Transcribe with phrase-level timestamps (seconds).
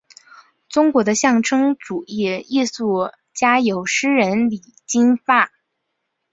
[0.67, 5.51] 中国的象征主义艺术家有诗人李金发。